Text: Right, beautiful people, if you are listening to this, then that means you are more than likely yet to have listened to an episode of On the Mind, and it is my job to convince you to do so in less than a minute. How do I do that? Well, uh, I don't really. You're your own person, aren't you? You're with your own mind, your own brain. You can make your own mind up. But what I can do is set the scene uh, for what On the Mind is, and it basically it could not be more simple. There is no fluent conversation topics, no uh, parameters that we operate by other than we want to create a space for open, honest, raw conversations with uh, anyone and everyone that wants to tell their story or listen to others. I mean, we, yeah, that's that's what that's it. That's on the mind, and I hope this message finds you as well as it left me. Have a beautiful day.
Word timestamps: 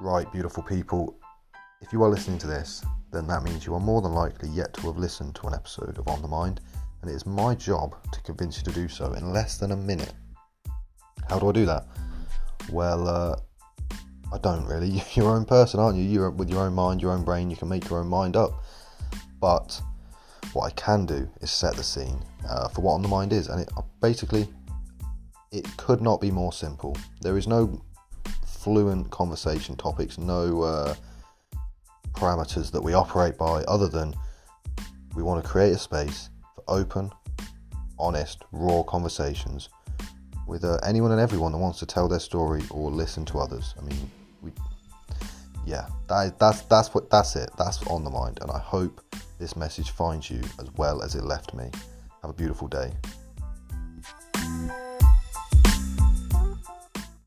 Right, 0.00 0.32
beautiful 0.32 0.62
people, 0.62 1.14
if 1.82 1.92
you 1.92 2.02
are 2.02 2.08
listening 2.08 2.38
to 2.38 2.46
this, 2.46 2.82
then 3.12 3.26
that 3.26 3.42
means 3.42 3.66
you 3.66 3.74
are 3.74 3.80
more 3.80 4.00
than 4.00 4.14
likely 4.14 4.48
yet 4.48 4.72
to 4.74 4.80
have 4.86 4.96
listened 4.96 5.34
to 5.34 5.46
an 5.46 5.52
episode 5.52 5.98
of 5.98 6.08
On 6.08 6.22
the 6.22 6.26
Mind, 6.26 6.62
and 7.02 7.10
it 7.10 7.14
is 7.14 7.26
my 7.26 7.54
job 7.54 7.94
to 8.10 8.22
convince 8.22 8.56
you 8.56 8.64
to 8.64 8.72
do 8.72 8.88
so 8.88 9.12
in 9.12 9.30
less 9.30 9.58
than 9.58 9.72
a 9.72 9.76
minute. 9.76 10.14
How 11.28 11.38
do 11.38 11.50
I 11.50 11.52
do 11.52 11.66
that? 11.66 11.86
Well, 12.72 13.06
uh, 13.06 13.36
I 14.32 14.38
don't 14.38 14.64
really. 14.64 14.88
You're 15.14 15.26
your 15.26 15.36
own 15.36 15.44
person, 15.44 15.80
aren't 15.80 15.98
you? 15.98 16.04
You're 16.04 16.30
with 16.30 16.48
your 16.48 16.62
own 16.62 16.72
mind, 16.72 17.02
your 17.02 17.12
own 17.12 17.22
brain. 17.22 17.50
You 17.50 17.56
can 17.58 17.68
make 17.68 17.90
your 17.90 17.98
own 17.98 18.08
mind 18.08 18.36
up. 18.36 18.64
But 19.38 19.82
what 20.54 20.64
I 20.64 20.70
can 20.70 21.04
do 21.04 21.28
is 21.42 21.50
set 21.50 21.76
the 21.76 21.82
scene 21.82 22.24
uh, 22.48 22.68
for 22.68 22.80
what 22.80 22.94
On 22.94 23.02
the 23.02 23.08
Mind 23.08 23.34
is, 23.34 23.48
and 23.48 23.60
it 23.60 23.70
basically 24.00 24.48
it 25.52 25.66
could 25.76 26.00
not 26.00 26.22
be 26.22 26.30
more 26.30 26.54
simple. 26.54 26.96
There 27.20 27.36
is 27.36 27.46
no 27.46 27.82
fluent 28.62 29.10
conversation 29.10 29.74
topics, 29.76 30.18
no 30.18 30.62
uh, 30.62 30.94
parameters 32.12 32.70
that 32.70 32.82
we 32.82 32.92
operate 32.92 33.38
by 33.38 33.62
other 33.64 33.88
than 33.88 34.14
we 35.14 35.22
want 35.22 35.42
to 35.42 35.48
create 35.48 35.72
a 35.72 35.78
space 35.78 36.28
for 36.54 36.64
open, 36.68 37.10
honest, 37.98 38.44
raw 38.52 38.82
conversations 38.82 39.70
with 40.46 40.64
uh, 40.64 40.78
anyone 40.84 41.12
and 41.12 41.20
everyone 41.20 41.52
that 41.52 41.58
wants 41.58 41.78
to 41.78 41.86
tell 41.86 42.08
their 42.08 42.20
story 42.20 42.62
or 42.70 42.90
listen 42.90 43.24
to 43.24 43.38
others. 43.38 43.74
I 43.78 43.82
mean, 43.82 44.10
we, 44.42 44.52
yeah, 45.64 45.86
that's 46.08 46.62
that's 46.62 46.94
what 46.94 47.08
that's 47.08 47.36
it. 47.36 47.50
That's 47.56 47.82
on 47.86 48.04
the 48.04 48.10
mind, 48.10 48.38
and 48.42 48.50
I 48.50 48.58
hope 48.58 49.00
this 49.38 49.56
message 49.56 49.90
finds 49.90 50.30
you 50.30 50.42
as 50.58 50.70
well 50.76 51.02
as 51.02 51.14
it 51.14 51.24
left 51.24 51.54
me. 51.54 51.70
Have 52.22 52.30
a 52.30 52.34
beautiful 52.34 52.68
day. 52.68 52.92